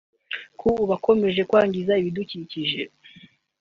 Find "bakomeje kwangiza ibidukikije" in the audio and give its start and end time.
0.89-2.81